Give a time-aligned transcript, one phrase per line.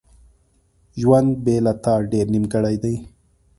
[1.01, 2.95] ژوند بیله تا ډیر نیمګړی دی.